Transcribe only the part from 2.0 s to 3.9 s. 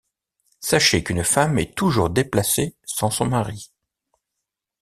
déplacée sans son mari.